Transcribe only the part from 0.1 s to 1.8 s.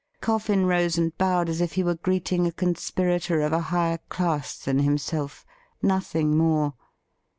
Coffin rose and bowed as if